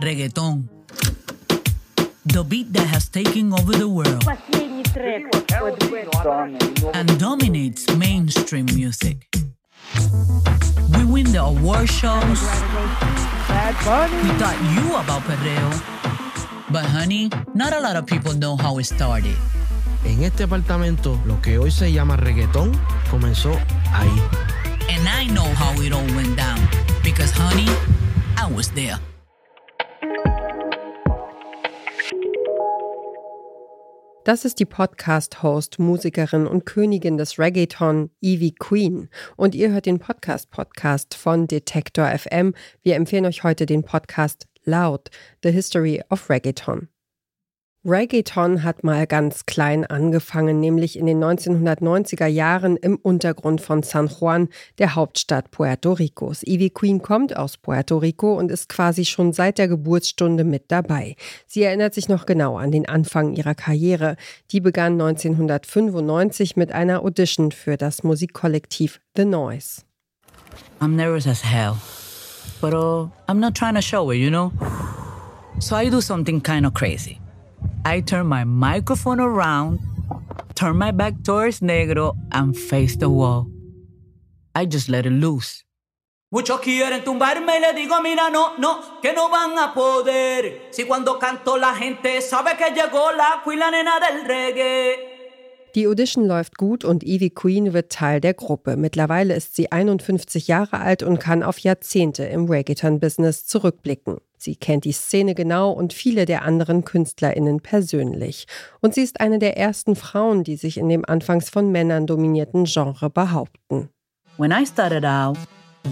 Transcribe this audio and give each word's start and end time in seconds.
reggaeton. 0.00 0.68
The 2.24 2.42
beat 2.44 2.72
that 2.72 2.86
has 2.88 3.08
taken 3.08 3.52
over 3.52 3.72
the 3.72 3.88
world 3.88 4.24
and 6.94 7.18
dominates 7.18 7.86
mainstream 7.96 8.66
music. 8.74 9.28
We 10.96 11.04
win 11.04 11.32
the 11.32 11.42
award 11.42 11.88
shows. 11.88 12.40
We 14.22 14.30
taught 14.36 14.58
you 14.74 14.96
about 14.96 15.22
perreo. 15.22 15.70
But 16.70 16.84
honey, 16.84 17.30
not 17.54 17.72
a 17.72 17.80
lot 17.80 17.96
of 17.96 18.06
people 18.06 18.34
know 18.34 18.56
how 18.56 18.78
it 18.78 18.84
started. 18.84 19.36
En 20.04 20.22
este 20.22 20.44
apartamento, 20.44 21.18
lo 21.26 21.40
que 21.40 21.58
hoy 21.58 21.70
se 21.70 21.92
llama 21.92 22.16
reggaetón 22.16 22.72
comenzó 23.10 23.52
ahí. 23.92 24.20
And 24.90 25.08
I 25.08 25.26
know 25.32 25.46
how 25.54 25.80
it 25.80 25.92
all 25.92 26.06
went 26.14 26.36
down. 26.36 26.60
Because 27.02 27.30
honey, 27.32 27.68
I 28.36 28.50
was 28.52 28.68
there. 28.70 28.98
Das 34.26 34.44
ist 34.44 34.58
die 34.58 34.64
Podcast-Host, 34.64 35.78
Musikerin 35.78 36.48
und 36.48 36.66
Königin 36.66 37.16
des 37.16 37.38
Reggaeton, 37.38 38.10
Evie 38.20 38.56
Queen. 38.56 39.08
Und 39.36 39.54
ihr 39.54 39.70
hört 39.70 39.86
den 39.86 40.00
Podcast-Podcast 40.00 41.14
von 41.14 41.46
Detektor 41.46 42.08
FM. 42.08 42.52
Wir 42.82 42.96
empfehlen 42.96 43.26
euch 43.26 43.44
heute 43.44 43.66
den 43.66 43.84
Podcast 43.84 44.48
Loud, 44.64 45.10
The 45.44 45.52
History 45.52 46.02
of 46.10 46.28
Reggaeton. 46.28 46.88
Reggaeton 47.88 48.64
hat 48.64 48.82
mal 48.82 49.06
ganz 49.06 49.46
klein 49.46 49.86
angefangen, 49.86 50.58
nämlich 50.58 50.98
in 50.98 51.06
den 51.06 51.22
1990er 51.22 52.26
Jahren 52.26 52.76
im 52.76 52.96
Untergrund 52.96 53.60
von 53.60 53.84
San 53.84 54.08
Juan, 54.08 54.48
der 54.78 54.96
Hauptstadt 54.96 55.52
Puerto 55.52 55.92
Ricos. 55.92 56.42
Ivy 56.42 56.70
Queen 56.70 57.00
kommt 57.00 57.36
aus 57.36 57.56
Puerto 57.56 57.98
Rico 57.98 58.36
und 58.36 58.50
ist 58.50 58.68
quasi 58.68 59.04
schon 59.04 59.32
seit 59.32 59.58
der 59.58 59.68
Geburtsstunde 59.68 60.42
mit 60.42 60.64
dabei. 60.72 61.14
Sie 61.46 61.62
erinnert 61.62 61.94
sich 61.94 62.08
noch 62.08 62.26
genau 62.26 62.56
an 62.56 62.72
den 62.72 62.88
Anfang 62.88 63.34
ihrer 63.34 63.54
Karriere. 63.54 64.16
Die 64.50 64.60
begann 64.60 64.94
1995 65.00 66.56
mit 66.56 66.72
einer 66.72 67.04
Audition 67.04 67.52
für 67.52 67.76
das 67.76 68.02
Musikkollektiv 68.02 69.00
The 69.16 69.24
Noise. 69.24 69.82
I'm 70.80 70.96
nervous 70.96 71.28
as 71.28 71.44
hell, 71.44 71.76
but 72.60 72.74
uh, 72.74 73.08
I'm 73.28 73.38
not 73.38 73.54
trying 73.54 73.76
to 73.76 73.82
show 73.82 74.10
it, 74.10 74.18
you 74.18 74.30
know? 74.30 74.50
So 75.60 75.76
I 75.76 75.88
do 75.88 76.00
something 76.00 76.42
kind 76.42 76.66
of 76.66 76.74
crazy. 76.74 77.20
I 77.86 78.00
turn 78.00 78.26
my 78.26 78.42
microphone 78.42 79.20
around, 79.20 79.78
turn 80.56 80.76
my 80.76 80.90
back 80.90 81.22
towards 81.22 81.60
Negro, 81.60 82.16
and 82.32 82.58
face 82.58 82.96
the 82.96 83.08
wall. 83.08 83.46
I 84.56 84.66
just 84.66 84.88
let 84.88 85.06
it 85.06 85.12
loose. 85.12 85.62
Muchos 86.32 86.58
quieren 86.58 87.04
tumbarme 87.04 87.58
y 87.58 87.60
le 87.60 87.74
digo, 87.74 88.02
mira, 88.02 88.28
no, 88.28 88.58
no, 88.58 89.00
que 89.00 89.12
no 89.12 89.30
van 89.30 89.56
a 89.56 89.72
poder. 89.72 90.66
Si 90.72 90.82
cuando 90.82 91.20
canto 91.20 91.56
la 91.58 91.76
gente 91.76 92.20
sabe 92.22 92.56
que 92.56 92.74
llegó 92.74 93.12
la 93.12 93.42
queen, 93.44 93.60
la 93.60 93.70
nena 93.70 94.00
del 94.00 94.24
reggae. 94.24 95.15
Die 95.76 95.86
Audition 95.86 96.24
läuft 96.24 96.56
gut 96.56 96.86
und 96.86 97.04
Evie 97.04 97.28
Queen 97.28 97.74
wird 97.74 97.92
Teil 97.92 98.22
der 98.22 98.32
Gruppe. 98.32 98.78
Mittlerweile 98.78 99.34
ist 99.34 99.54
sie 99.56 99.70
51 99.70 100.48
Jahre 100.48 100.80
alt 100.80 101.02
und 101.02 101.18
kann 101.18 101.42
auf 101.42 101.58
Jahrzehnte 101.58 102.24
im 102.24 102.46
Reggaeton-Business 102.46 103.44
zurückblicken. 103.44 104.16
Sie 104.38 104.56
kennt 104.56 104.86
die 104.86 104.92
Szene 104.92 105.34
genau 105.34 105.70
und 105.72 105.92
viele 105.92 106.24
der 106.24 106.46
anderen 106.46 106.86
KünstlerInnen 106.86 107.60
persönlich. 107.60 108.46
Und 108.80 108.94
sie 108.94 109.02
ist 109.02 109.20
eine 109.20 109.38
der 109.38 109.58
ersten 109.58 109.96
Frauen, 109.96 110.44
die 110.44 110.56
sich 110.56 110.78
in 110.78 110.88
dem 110.88 111.04
anfangs 111.04 111.50
von 111.50 111.70
Männern 111.70 112.06
dominierten 112.06 112.64
Genre 112.64 113.10
behaupten. 113.10 113.90
When 114.38 114.52
I 114.52 114.64
started 114.64 115.04
out, 115.04 115.36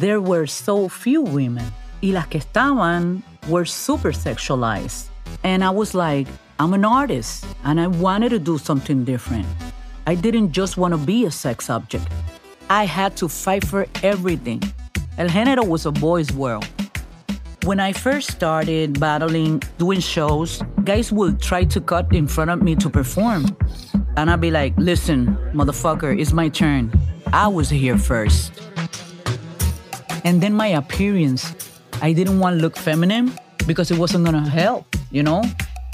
there 0.00 0.26
were 0.26 0.46
so 0.46 0.88
few 0.88 1.26
women. 1.26 1.64
Y 2.02 2.12
las 2.12 2.30
que 2.30 2.38
estaban 2.38 3.22
were 3.48 3.66
super 3.66 4.14
sexualized. 4.14 5.10
And 5.42 5.62
I 5.62 5.68
was 5.68 5.92
like, 5.92 6.26
I'm 6.58 6.72
an 6.72 6.86
artist 6.86 7.44
and 7.64 7.78
I 7.78 7.88
wanted 7.88 8.30
to 8.30 8.38
do 8.38 8.56
something 8.56 9.04
different. 9.04 9.44
I 10.06 10.14
didn't 10.14 10.52
just 10.52 10.76
want 10.76 10.92
to 10.92 10.98
be 10.98 11.24
a 11.24 11.30
sex 11.30 11.70
object. 11.70 12.06
I 12.68 12.84
had 12.84 13.16
to 13.18 13.28
fight 13.28 13.66
for 13.66 13.86
everything. 14.02 14.62
El 15.16 15.28
género 15.28 15.66
was 15.66 15.86
a 15.86 15.92
boy's 15.92 16.30
world. 16.32 16.66
When 17.64 17.80
I 17.80 17.94
first 17.94 18.30
started 18.30 19.00
battling, 19.00 19.62
doing 19.78 20.00
shows, 20.00 20.62
guys 20.84 21.10
would 21.10 21.40
try 21.40 21.64
to 21.64 21.80
cut 21.80 22.12
in 22.14 22.26
front 22.26 22.50
of 22.50 22.60
me 22.60 22.74
to 22.76 22.90
perform. 22.90 23.56
And 24.18 24.30
I'd 24.30 24.42
be 24.42 24.50
like, 24.50 24.74
listen, 24.76 25.36
motherfucker, 25.54 26.20
it's 26.20 26.32
my 26.32 26.50
turn. 26.50 26.92
I 27.32 27.48
was 27.48 27.70
here 27.70 27.96
first. 27.96 28.52
And 30.24 30.42
then 30.42 30.52
my 30.52 30.68
appearance, 30.68 31.54
I 32.02 32.12
didn't 32.12 32.38
want 32.38 32.56
to 32.56 32.62
look 32.62 32.76
feminine 32.76 33.32
because 33.66 33.90
it 33.90 33.96
wasn't 33.96 34.26
gonna 34.26 34.48
help, 34.48 34.84
you 35.10 35.22
know? 35.22 35.42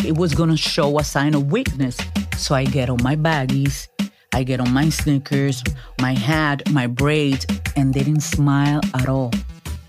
It 0.05 0.17
was 0.17 0.35
gonna 0.35 0.57
show 0.57 0.99
a 0.99 1.05
sign 1.05 1.35
of 1.35 1.53
weakness. 1.53 1.97
So 2.37 2.55
I 2.55 2.65
get 2.65 2.91
on 2.91 3.03
my 3.03 3.17
baggies, 3.17 3.87
I 4.33 4.45
get 4.45 4.61
on 4.61 4.73
my 4.73 4.89
sneakers, 4.91 5.65
my 6.01 6.13
hat, 6.13 6.71
my 6.71 6.87
braids, 6.87 7.47
and 7.75 7.93
they 7.93 8.05
didn't 8.05 8.23
smile 8.23 8.81
at 8.95 9.09
all. 9.09 9.33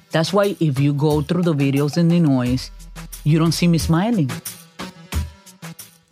That's 0.10 0.34
why 0.34 0.56
if 0.60 0.80
you 0.80 0.94
go 0.94 1.22
through 1.22 1.44
the 1.44 1.54
videos 1.54 1.96
in 1.96 2.08
the 2.08 2.20
noise, 2.20 2.72
you 3.24 3.38
don't 3.38 3.52
see 3.52 3.68
me 3.68 3.78
smiling. 3.78 4.32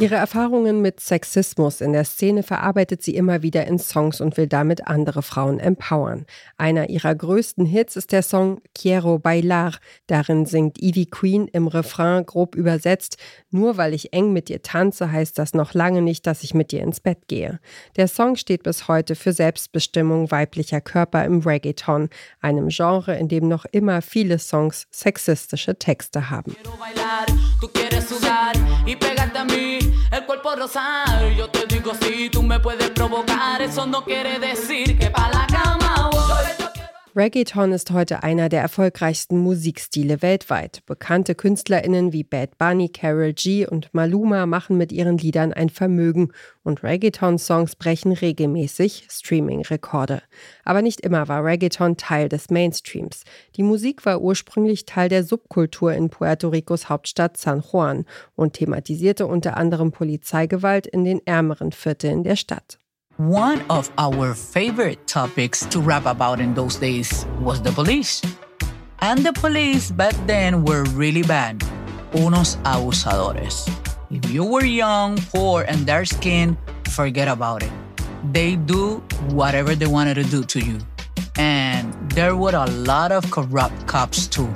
Ihre 0.01 0.15
Erfahrungen 0.15 0.81
mit 0.81 1.01
Sexismus 1.01 1.81
in 1.81 1.91
der 1.91 2.05
Szene 2.05 2.41
verarbeitet 2.41 3.03
sie 3.03 3.15
immer 3.15 3.41
wieder 3.41 3.67
in 3.67 3.77
Songs 3.79 4.21
und 4.21 4.37
will 4.37 4.47
damit 4.47 4.87
andere 4.87 5.21
Frauen 5.21 5.59
empowern. 5.59 6.25
Einer 6.57 6.89
ihrer 6.89 7.13
größten 7.13 7.65
Hits 7.65 7.97
ist 7.97 8.13
der 8.13 8.23
Song 8.23 8.61
Quiero 8.73 9.19
Bailar. 9.19 9.73
Darin 10.07 10.45
singt 10.45 10.81
Evie 10.81 11.05
Queen 11.05 11.49
im 11.49 11.67
Refrain 11.67 12.25
grob 12.25 12.55
übersetzt, 12.55 13.17
nur 13.51 13.75
weil 13.75 13.93
ich 13.93 14.13
eng 14.13 14.31
mit 14.31 14.47
dir 14.47 14.61
tanze, 14.61 15.11
heißt 15.11 15.37
das 15.37 15.53
noch 15.53 15.73
lange 15.73 16.01
nicht, 16.01 16.25
dass 16.25 16.43
ich 16.43 16.53
mit 16.53 16.71
dir 16.71 16.81
ins 16.81 17.01
Bett 17.01 17.27
gehe. 17.27 17.59
Der 17.97 18.07
Song 18.07 18.37
steht 18.37 18.63
bis 18.63 18.87
heute 18.87 19.15
für 19.15 19.33
Selbstbestimmung 19.33 20.31
weiblicher 20.31 20.79
Körper 20.79 21.25
im 21.25 21.41
Reggaeton, 21.41 22.07
einem 22.39 22.69
Genre, 22.69 23.17
in 23.17 23.27
dem 23.27 23.49
noch 23.49 23.65
immer 23.65 24.01
viele 24.01 24.39
Songs 24.39 24.87
sexistische 24.91 25.77
Texte 25.77 26.29
haben. 26.29 26.55
el 29.19 29.28
cuerpo 30.39 30.61
rosado. 30.61 31.29
Yo 31.29 31.49
te 31.49 31.65
digo 31.65 31.91
si 32.01 32.29
tú 32.29 32.43
me 32.43 32.59
puedes 32.59 32.89
provocar, 32.91 33.61
eso 33.61 33.85
no 33.85 34.03
quiere 34.03 34.39
decir 34.39 34.97
que 34.97 35.09
pa' 35.09 35.29
la. 35.29 35.48
Reggaeton 37.19 37.73
ist 37.73 37.91
heute 37.91 38.23
einer 38.23 38.47
der 38.47 38.61
erfolgreichsten 38.61 39.39
Musikstile 39.39 40.21
weltweit. 40.21 40.85
Bekannte 40.85 41.35
KünstlerInnen 41.35 42.13
wie 42.13 42.23
Bad 42.23 42.57
Bunny, 42.57 42.87
Carol 42.87 43.33
G 43.33 43.67
und 43.67 43.93
Maluma 43.93 44.45
machen 44.45 44.77
mit 44.77 44.93
ihren 44.93 45.17
Liedern 45.17 45.51
ein 45.51 45.69
Vermögen 45.69 46.31
und 46.63 46.81
Reggaeton-Songs 46.81 47.75
brechen 47.75 48.13
regelmäßig 48.13 49.07
Streaming-Rekorde. 49.09 50.21
Aber 50.63 50.81
nicht 50.81 51.01
immer 51.01 51.27
war 51.27 51.43
Reggaeton 51.43 51.97
Teil 51.97 52.29
des 52.29 52.51
Mainstreams. 52.51 53.25
Die 53.57 53.63
Musik 53.63 54.05
war 54.05 54.21
ursprünglich 54.21 54.85
Teil 54.85 55.09
der 55.09 55.25
Subkultur 55.25 55.91
in 55.91 56.09
Puerto 56.09 56.47
Ricos 56.47 56.87
Hauptstadt 56.87 57.35
San 57.35 57.61
Juan 57.69 58.05
und 58.37 58.53
thematisierte 58.53 59.27
unter 59.27 59.57
anderem 59.57 59.91
Polizeigewalt 59.91 60.87
in 60.87 61.03
den 61.03 61.19
ärmeren 61.27 61.73
Vierteln 61.73 62.23
der 62.23 62.37
Stadt. 62.37 62.79
One 63.19 63.67
of 63.69 63.91
our 63.97 64.33
favorite 64.33 65.05
topics 65.05 65.65
to 65.75 65.81
rap 65.81 66.05
about 66.05 66.39
in 66.39 66.53
those 66.53 66.77
days 66.77 67.25
was 67.41 67.61
the 67.61 67.69
police. 67.73 68.21
And 68.99 69.19
the 69.19 69.33
police 69.33 69.91
back 69.91 70.15
then 70.25 70.63
were 70.63 70.85
really 70.95 71.23
bad. 71.23 71.59
Unos 72.15 72.55
abusadores. 72.63 73.67
If 74.09 74.31
you 74.31 74.45
were 74.45 74.63
young, 74.63 75.17
poor, 75.35 75.63
and 75.67 75.85
dark 75.85 76.07
skinned, 76.07 76.55
forget 76.95 77.27
about 77.27 77.61
it. 77.61 77.73
They 78.31 78.55
do 78.55 79.03
whatever 79.35 79.75
they 79.75 79.87
wanted 79.87 80.15
to 80.15 80.23
do 80.23 80.45
to 80.55 80.59
you. 80.63 80.79
And 81.35 81.91
there 82.11 82.37
were 82.37 82.55
a 82.55 82.71
lot 82.71 83.11
of 83.11 83.29
corrupt 83.31 83.85
cops 83.85 84.27
too. 84.27 84.47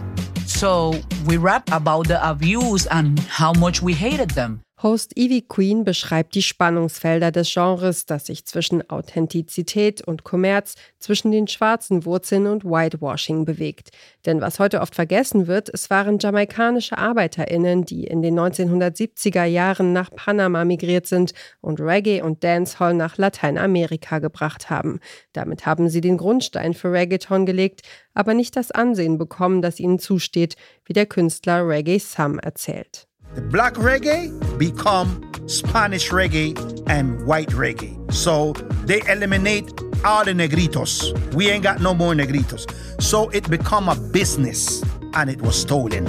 So 0.47 0.95
we 1.28 1.36
rap 1.36 1.68
about 1.74 2.07
the 2.07 2.24
abuse 2.24 2.86
and 2.88 3.19
how 3.27 3.51
much 3.51 3.81
we 3.81 3.92
hated 3.92 4.30
them. 4.30 4.63
Host 4.83 5.15
Evie 5.15 5.47
Queen 5.47 5.85
beschreibt 5.85 6.35
die 6.35 6.41
Spannungsfelder 6.41 7.31
des 7.31 7.53
Genres, 7.53 8.06
das 8.06 8.25
sich 8.25 8.45
zwischen 8.45 8.89
Authentizität 8.89 10.01
und 10.01 10.25
Kommerz, 10.25 10.75
zwischen 11.00 11.31
den 11.31 11.47
schwarzen 11.47 12.03
Wurzeln 12.03 12.47
und 12.47 12.65
Whitewashing 12.65 13.45
bewegt. 13.45 13.91
Denn 14.25 14.41
was 14.41 14.59
heute 14.59 14.81
oft 14.81 14.94
vergessen 14.94 15.47
wird, 15.47 15.69
es 15.74 15.89
waren 15.89 16.19
jamaikanische 16.19 16.97
ArbeiterInnen, 16.97 17.85
die 17.85 18.03
in 18.03 18.21
den 18.21 18.38
1970er 18.38 19.45
Jahren 19.45 19.94
nach 19.94 20.12
Panama 20.12 20.65
migriert 20.65 21.07
sind 21.07 21.33
und 21.62 21.80
Reggae 21.80 22.21
und 22.21 22.44
Dancehall 22.44 22.94
nach 22.94 23.18
Lateinamerika 23.18 24.19
gebracht 24.19 24.69
haben. 24.69 25.00
Damit 25.31 25.65
haben 25.65 25.88
sie 25.88 26.01
den 26.01 26.18
Grundstein 26.18 26.74
für 26.74 26.91
Reggaeton 26.91 27.45
gelegt, 27.45 27.83
aber 28.13 28.33
nicht 28.33 28.57
das 28.57 28.69
Ansehen 28.69 29.18
bekommen, 29.18 29.62
das 29.62 29.80
ihnen 29.80 29.97
zusteht, 29.97 30.57
wie 30.83 30.91
der 30.91 31.06
Künstler 31.06 31.65
Reggae 31.65 32.00
Sam 32.00 32.38
erzählt. 32.38 33.07
The 33.35 33.41
black 33.41 33.74
reggae 33.74 34.30
become 34.59 35.31
Spanish 35.47 36.09
reggae 36.09 36.53
and 36.88 37.25
white 37.25 37.50
reggae. 37.50 38.12
So 38.13 38.53
they 38.85 39.01
eliminate 39.09 39.71
all 40.06 40.24
the 40.24 40.33
negritos. 40.33 41.12
We 41.33 41.50
ain't 41.50 41.63
got 41.63 41.81
no 41.81 41.94
more 41.94 42.13
negritos. 42.13 42.69
So 43.01 43.30
it 43.30 43.50
become 43.50 43.89
a 43.89 43.95
business 43.95 44.83
and 45.13 45.30
it 45.30 45.41
was 45.41 45.59
stolen. 45.59 46.07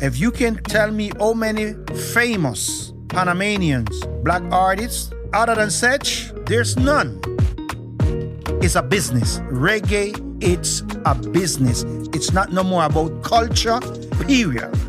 If 0.00 0.18
you 0.18 0.30
can 0.30 0.62
tell 0.62 0.90
me 0.90 1.10
how 1.18 1.34
many 1.34 1.74
famous 2.14 2.92
Panamanians, 3.08 4.06
black 4.22 4.42
artists, 4.50 5.12
other 5.34 5.54
than 5.54 5.70
such, 5.70 6.32
there's 6.46 6.76
none. 6.76 7.20
It's 8.62 8.76
a 8.76 8.82
business. 8.82 9.40
Reggae, 9.50 10.16
it's 10.42 10.82
a 11.04 11.14
business. 11.14 11.84
It's 12.14 12.32
not 12.32 12.52
no 12.52 12.62
more 12.62 12.84
about 12.84 13.22
culture, 13.22 13.80
period. 14.26 14.87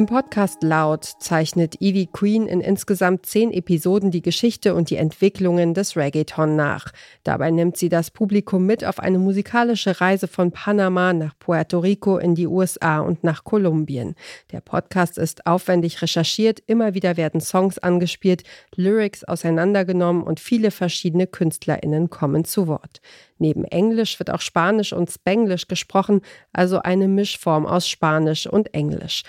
Im 0.00 0.06
Podcast 0.06 0.62
Laut 0.62 1.04
zeichnet 1.04 1.82
Evie 1.82 2.06
Queen 2.06 2.46
in 2.46 2.62
insgesamt 2.62 3.26
zehn 3.26 3.52
Episoden 3.52 4.10
die 4.10 4.22
Geschichte 4.22 4.74
und 4.74 4.88
die 4.88 4.96
Entwicklungen 4.96 5.74
des 5.74 5.94
Reggaeton 5.94 6.56
nach. 6.56 6.86
Dabei 7.22 7.50
nimmt 7.50 7.76
sie 7.76 7.90
das 7.90 8.10
Publikum 8.10 8.64
mit 8.64 8.82
auf 8.82 8.98
eine 8.98 9.18
musikalische 9.18 10.00
Reise 10.00 10.26
von 10.26 10.52
Panama 10.52 11.12
nach 11.12 11.38
Puerto 11.38 11.80
Rico 11.80 12.16
in 12.16 12.34
die 12.34 12.46
USA 12.46 13.00
und 13.00 13.24
nach 13.24 13.44
Kolumbien. 13.44 14.14
Der 14.52 14.62
Podcast 14.62 15.18
ist 15.18 15.44
aufwendig 15.44 16.00
recherchiert, 16.00 16.62
immer 16.66 16.94
wieder 16.94 17.18
werden 17.18 17.42
Songs 17.42 17.78
angespielt, 17.78 18.42
Lyrics 18.74 19.24
auseinandergenommen 19.24 20.22
und 20.22 20.40
viele 20.40 20.70
verschiedene 20.70 21.26
KünstlerInnen 21.26 22.08
kommen 22.08 22.46
zu 22.46 22.68
Wort. 22.68 23.02
Neben 23.40 23.64
Englisch 23.64 24.18
wird 24.18 24.30
auch 24.30 24.42
Spanisch 24.42 24.92
und 24.92 25.10
Spanglisch 25.10 25.66
gesprochen, 25.66 26.20
also 26.52 26.80
eine 26.80 27.08
Mischform 27.08 27.66
aus 27.66 27.88
Spanisch 27.88 28.46
und 28.46 28.74
Englisch. 28.74 29.24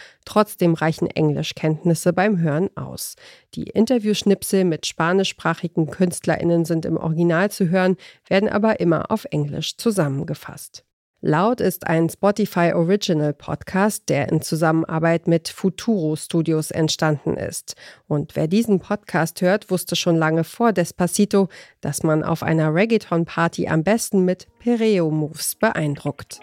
Trotzdem 0.62 0.75
reichen 0.75 1.08
Englischkenntnisse 1.08 2.13
beim 2.13 2.38
Hören 2.38 2.69
aus. 2.78 3.16
Die 3.56 3.63
Interviewschnipsel 3.63 4.63
mit 4.63 4.86
spanischsprachigen 4.86 5.90
KünstlerInnen 5.90 6.66
sind 6.66 6.86
im 6.86 6.98
Original 6.98 7.50
zu 7.50 7.69
hören, 7.69 7.98
werden 8.28 8.48
aber 8.48 8.80
immer 8.80 9.10
auf 9.10 9.25
Englisch 9.31 9.78
zusammengefasst. 9.78 10.86
Laut 11.19 11.62
ist 11.62 11.88
ein 11.88 12.10
Spotify 12.10 12.74
Original 12.75 13.34
Podcast, 13.34 14.08
der 14.08 14.30
in 14.30 14.44
Zusammenarbeit 14.44 15.28
mit 15.28 15.50
Futuro 15.50 16.16
Studios 16.16 16.69
entstanden 16.69 17.38
ist. 17.38 17.75
Und 18.07 18.36
wer 18.36 18.48
diesen 18.48 18.80
Podcast 18.80 19.42
hört, 19.42 19.72
wusste 19.72 19.96
schon 19.96 20.16
lange 20.16 20.44
vor 20.44 20.74
Despacito, 20.74 21.50
dass 21.80 22.04
man 22.04 22.24
auf 22.24 22.44
einer 22.44 22.75
Reggaeton-Party 22.75 23.68
am 23.68 23.84
besten 23.84 24.25
mit 24.25 24.46
Pereo-Moves 24.60 25.56
beeindruckt. 25.56 26.40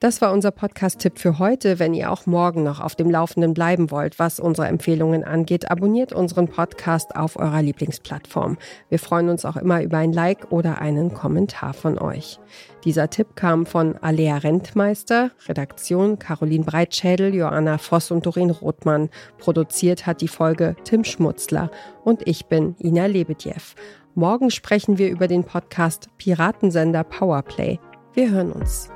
Das 0.00 0.22
war 0.22 0.32
unser 0.32 0.50
Podcast-Tipp 0.50 1.18
für 1.18 1.38
heute. 1.38 1.78
Wenn 1.78 1.92
ihr 1.92 2.10
auch 2.10 2.24
morgen 2.24 2.62
noch 2.62 2.80
auf 2.80 2.96
dem 2.96 3.10
Laufenden 3.10 3.52
bleiben 3.52 3.90
wollt, 3.90 4.18
was 4.18 4.40
unsere 4.40 4.66
Empfehlungen 4.66 5.24
angeht, 5.24 5.70
abonniert 5.70 6.14
unseren 6.14 6.48
Podcast 6.48 7.14
auf 7.16 7.36
eurer 7.36 7.60
Lieblingsplattform. 7.60 8.56
Wir 8.88 8.98
freuen 8.98 9.28
uns 9.28 9.44
auch 9.44 9.58
immer 9.58 9.82
über 9.82 9.98
ein 9.98 10.14
Like 10.14 10.50
oder 10.52 10.80
einen 10.80 11.12
Kommentar 11.12 11.74
von 11.74 11.98
euch. 11.98 12.40
Dieser 12.86 13.10
Tipp 13.10 13.36
kam 13.36 13.66
von 13.66 13.94
Alea 13.98 14.38
Rentmeister, 14.38 15.32
Redaktion 15.46 16.18
Caroline 16.18 16.64
Breitschädel, 16.64 17.34
Joanna 17.34 17.76
Voss 17.76 18.10
und 18.10 18.24
Doreen 18.24 18.48
Rothmann. 18.48 19.10
Produziert 19.36 20.06
hat 20.06 20.22
die 20.22 20.28
Folge 20.28 20.76
Tim 20.82 21.04
Schmutzler 21.04 21.70
und 22.04 22.26
ich 22.26 22.46
bin 22.46 22.74
Ina 22.78 23.04
Lebedjew. 23.04 23.74
Morgen 24.14 24.50
sprechen 24.50 24.96
wir 24.96 25.10
über 25.10 25.28
den 25.28 25.44
Podcast 25.44 26.08
Piratensender 26.16 27.04
Powerplay. 27.04 27.78
Wir 28.14 28.30
hören 28.30 28.50
uns. 28.50 28.90